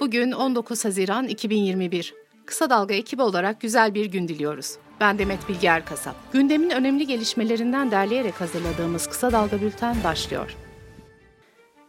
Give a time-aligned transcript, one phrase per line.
[0.00, 2.14] Bugün 19 Haziran 2021.
[2.46, 4.76] Kısa Dalga ekibi olarak güzel bir gün diliyoruz.
[5.00, 6.14] Ben Demet Bilge Erkasap.
[6.32, 10.56] Gündemin önemli gelişmelerinden derleyerek hazırladığımız Kısa Dalga Bülten başlıyor.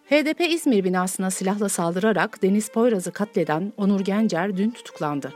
[0.10, 5.34] HDP İzmir binasına silahla saldırarak Deniz Poyraz'ı katleden Onur Gencer dün tutuklandı.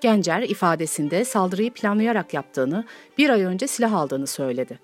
[0.00, 2.84] Gencer ifadesinde saldırıyı planlayarak yaptığını,
[3.18, 4.78] bir ay önce silah aldığını söyledi.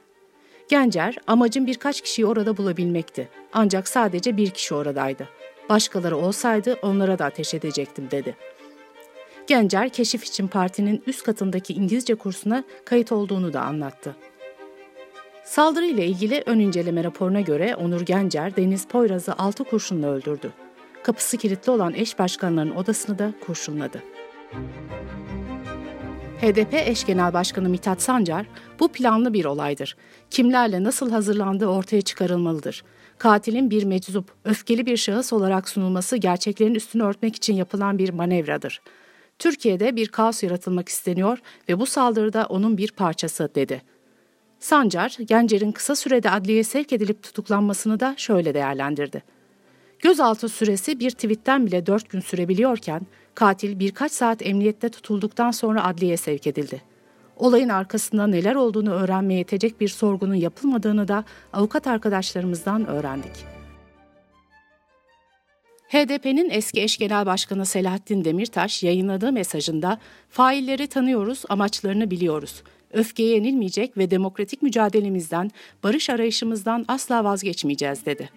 [0.68, 3.28] Gencer, amacım birkaç kişiyi orada bulabilmekti.
[3.52, 5.28] Ancak sadece bir kişi oradaydı.
[5.70, 8.36] Başkaları olsaydı onlara da ateş edecektim dedi.
[9.46, 14.16] Gencer, keşif için partinin üst katındaki İngilizce kursuna kayıt olduğunu da anlattı.
[15.44, 20.52] Saldırı ile ilgili ön inceleme raporuna göre Onur Gencer, Deniz Poyraz'ı altı kurşunla öldürdü.
[21.02, 24.02] Kapısı kilitli olan eş başkanların odasını da kurşunladı.
[26.40, 28.46] HDP eş genel başkanı Mithat Sancar,
[28.80, 29.96] bu planlı bir olaydır.
[30.30, 32.84] Kimlerle nasıl hazırlandığı ortaya çıkarılmalıdır.
[33.20, 38.80] Katilin bir meczup, öfkeli bir şahıs olarak sunulması gerçeklerin üstünü örtmek için yapılan bir manevradır.
[39.38, 43.82] Türkiye'de bir kaos yaratılmak isteniyor ve bu saldırıda onun bir parçası dedi.
[44.60, 49.22] Sancar, Gencer'in kısa sürede adliyeye sevk edilip tutuklanmasını da şöyle değerlendirdi.
[49.98, 53.00] Gözaltı süresi bir tweetten bile dört gün sürebiliyorken
[53.34, 56.82] katil birkaç saat emniyette tutulduktan sonra adliyeye sevk edildi.
[57.40, 63.32] Olayın arkasında neler olduğunu öğrenmeye yetecek bir sorgunun yapılmadığını da avukat arkadaşlarımızdan öğrendik.
[65.88, 69.98] HDP'nin eski eş genel başkanı Selahattin Demirtaş yayınladığı mesajında
[70.30, 72.62] failleri tanıyoruz, amaçlarını biliyoruz.
[72.92, 75.50] Öfkeye yenilmeyecek ve demokratik mücadelemizden,
[75.82, 78.30] barış arayışımızdan asla vazgeçmeyeceğiz dedi.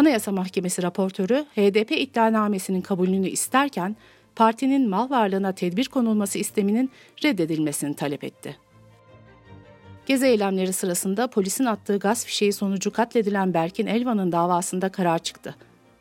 [0.00, 3.96] Anayasa Mahkemesi raportörü HDP iddianamesinin kabulünü isterken
[4.36, 6.90] partinin mal varlığına tedbir konulması isteminin
[7.24, 8.56] reddedilmesini talep etti.
[10.06, 15.54] Gezi eylemleri sırasında polisin attığı gaz fişeği sonucu katledilen Berkin Elvan'ın davasında karar çıktı.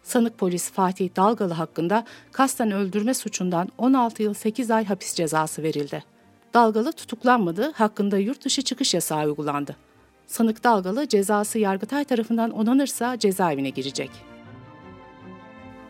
[0.03, 6.03] Sanık polis Fatih Dalgalı hakkında kasten öldürme suçundan 16 yıl 8 ay hapis cezası verildi.
[6.53, 9.88] Dalgalı tutuklanmadı, hakkında yurt dışı çıkış yasağı uygulandı.
[10.29, 14.11] Sanık Dalgalı cezası Yargıtay tarafından onanırsa cezaevine girecek.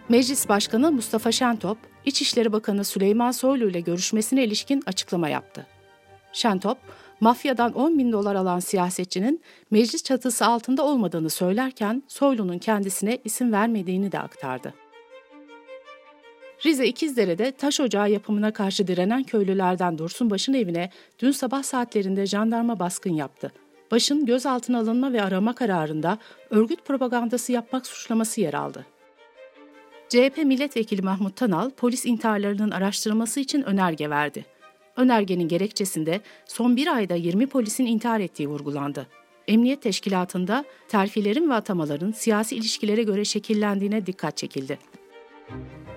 [0.10, 5.68] Meclis Başkanı Mustafa Şentop, İçişleri Bakanı Süleyman Soylu ile görüşmesine ilişkin açıklama yaptı.
[6.34, 6.78] Şentop,
[7.20, 9.42] mafyadan 10 bin dolar alan siyasetçinin
[9.72, 14.74] meclis çatısı altında olmadığını söylerken Soylu'nun kendisine isim vermediğini de aktardı.
[16.66, 20.90] Rize İkizdere'de taş ocağı yapımına karşı direnen köylülerden Dursunbaş'ın evine
[21.20, 23.52] dün sabah saatlerinde jandarma baskın yaptı.
[23.92, 26.18] Baş'ın gözaltına alınma ve arama kararında
[26.50, 28.86] örgüt propagandası yapmak suçlaması yer aldı.
[30.10, 34.46] CHP milletvekili Mahmut Tanal, polis intiharlarının araştırılması için önerge verdi.
[34.96, 39.08] Önergenin gerekçesinde son bir ayda 20 polisin intihar ettiği vurgulandı.
[39.48, 44.80] Emniyet teşkilatında terfilerin ve atamaların siyasi ilişkilere göre şekillendiğine dikkat çekildi.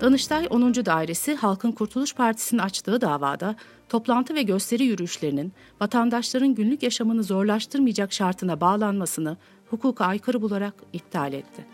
[0.02, 0.74] Danıştay 10.
[0.74, 3.56] Dairesi Halkın Kurtuluş Partisi'nin açtığı davada
[3.88, 9.36] toplantı ve gösteri yürüyüşlerinin vatandaşların günlük yaşamını zorlaştırmayacak şartına bağlanmasını
[9.70, 11.66] hukuka aykırı bularak iptal etti.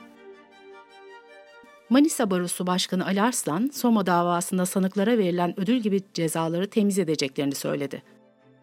[1.91, 8.03] Manisa Barosu Başkanı Ali Arslan, Soma davasında sanıklara verilen ödül gibi cezaları temiz edeceklerini söyledi.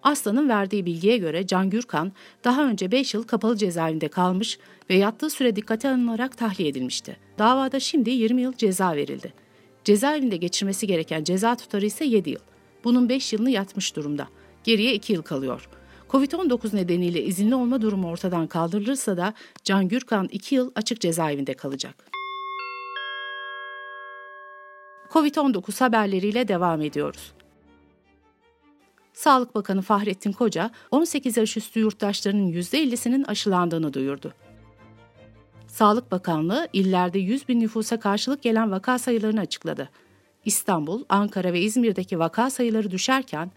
[0.03, 2.11] Aslan'ın verdiği bilgiye göre Can Gürkan
[2.43, 4.59] daha önce 5 yıl kapalı cezaevinde kalmış
[4.89, 7.17] ve yattığı süre dikkate alınarak tahliye edilmişti.
[7.37, 9.44] Davada şimdi 20 yıl ceza verildi.
[9.85, 12.39] Cezaevinde geçirmesi gereken ceza tutarı ise 7 yıl.
[12.83, 14.27] Bunun 5 yılını yatmış durumda.
[14.63, 15.69] Geriye 2 yıl kalıyor.
[16.09, 22.05] Covid-19 nedeniyle izinli olma durumu ortadan kaldırılırsa da Can Gürkan 2 yıl açık cezaevinde kalacak.
[25.09, 27.33] Covid-19 haberleriyle devam ediyoruz.
[29.13, 34.33] Sağlık Bakanı Fahrettin Koca, 18 yaş üstü yurttaşlarının %50'sinin aşılandığını duyurdu.
[35.75, 39.89] Sağlık Bakanlığı illerde 100 bin nüfusa karşılık gelen vaka sayılarını açıkladı.
[40.45, 43.51] İstanbul, Ankara ve İzmir'deki vaka sayıları düşerken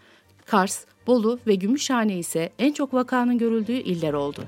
[0.45, 4.43] Kars, Bolu ve Gümüşhane ise en çok vakanın görüldüğü iller oldu.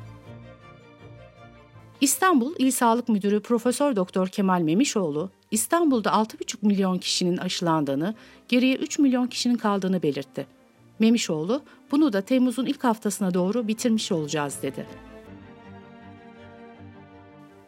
[2.01, 8.15] İstanbul İl Sağlık Müdürü Profesör Doktor Kemal Memişoğlu, İstanbul'da 6,5 milyon kişinin aşılandığını,
[8.47, 10.47] geriye 3 milyon kişinin kaldığını belirtti.
[10.99, 11.61] Memişoğlu,
[11.91, 15.10] bunu da Temmuz'un ilk haftasına doğru bitirmiş olacağız dedi.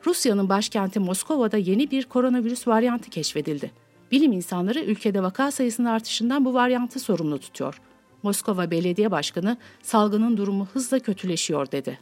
[0.05, 3.71] Rusya'nın başkenti Moskova'da yeni bir koronavirüs varyantı keşfedildi.
[4.11, 7.81] Bilim insanları ülkede vaka sayısının artışından bu varyantı sorumlu tutuyor.
[8.23, 12.00] Moskova Belediye Başkanı salgının durumu hızla kötüleşiyor dedi.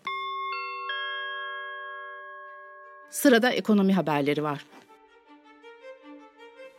[3.09, 4.65] Sırada ekonomi haberleri var.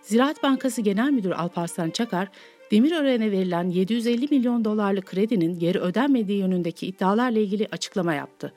[0.03, 2.29] Ziraat Bankası Genel Müdürü Alparslan Çakar,
[2.71, 8.53] Demirören'e verilen 750 milyon dolarlık kredinin geri ödenmediği yönündeki iddialarla ilgili açıklama yaptı.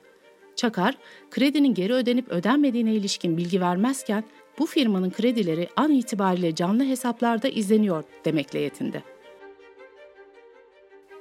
[0.56, 0.94] Çakar,
[1.30, 4.24] kredinin geri ödenip ödenmediğine ilişkin bilgi vermezken
[4.58, 9.02] bu firmanın kredileri an itibariyle canlı hesaplarda izleniyor demekle yetindi.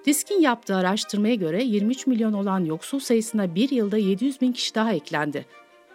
[0.05, 4.93] Disk'in yaptığı araştırmaya göre 23 milyon olan yoksul sayısına bir yılda 700 bin kişi daha
[4.93, 5.45] eklendi.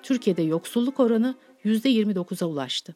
[0.03, 1.35] Türkiye'de yoksulluk oranı
[1.65, 2.95] %29'a ulaştı.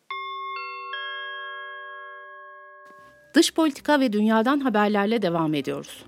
[3.34, 6.04] Dış politika ve dünyadan haberlerle devam ediyoruz.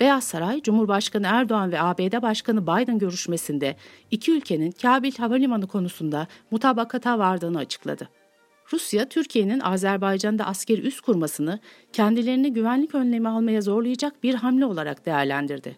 [0.00, 3.76] Beyaz Saray, Cumhurbaşkanı Erdoğan ve ABD Başkanı Biden görüşmesinde
[4.10, 8.08] iki ülkenin Kabil Havalimanı konusunda mutabakata vardığını açıkladı.
[8.72, 11.58] Rusya, Türkiye'nin Azerbaycan'da askeri üs kurmasını
[11.92, 15.76] kendilerini güvenlik önlemi almaya zorlayacak bir hamle olarak değerlendirdi.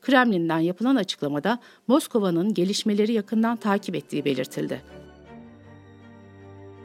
[0.00, 5.01] Kremlin'den yapılan açıklamada Moskova'nın gelişmeleri yakından takip ettiği belirtildi.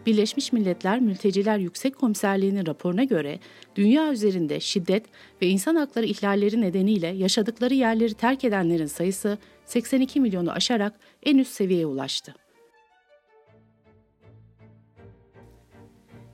[0.08, 3.40] Birleşmiş Milletler Mülteciler Yüksek Komiserliği'nin raporuna göre
[3.76, 5.06] dünya üzerinde şiddet
[5.42, 10.94] ve insan hakları ihlalleri nedeniyle yaşadıkları yerleri terk edenlerin sayısı 82 milyonu aşarak
[11.24, 12.36] en üst seviyeye ulaştı.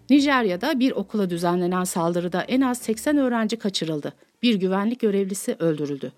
[0.10, 4.14] Nijerya'da bir okula düzenlenen saldırıda en az 80 öğrenci kaçırıldı.
[4.44, 6.12] Bir güvenlik görevlisi öldürüldü.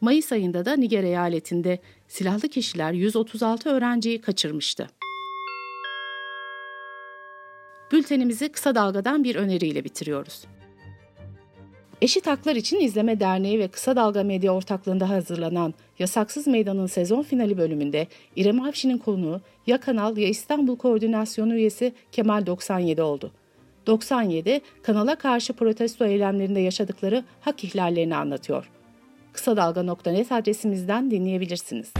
[0.00, 4.88] Mayıs ayında da Niger eyaletinde silahlı kişiler 136 öğrenciyi kaçırmıştı.
[7.92, 10.44] Bültenimizi kısa dalgadan bir öneriyle bitiriyoruz.
[12.02, 17.58] Eşit Haklar İçin İzleme Derneği ve Kısa Dalga Medya ortaklığında hazırlanan Yasaksız Meydan'ın sezon finali
[17.58, 18.06] bölümünde
[18.36, 23.32] İrem Avşin'in konuğu ya Kanal ya İstanbul Koordinasyonu üyesi Kemal 97 oldu.
[23.86, 28.70] 97, kanala karşı protesto eylemlerinde yaşadıkları hak ihlallerini anlatıyor.
[29.32, 31.92] Kısa Dalga.net adresimizden dinleyebilirsiniz.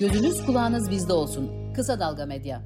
[0.00, 1.57] Gözünüz kulağınız bizde olsun.
[1.78, 2.62] Kısa Dalga Medya.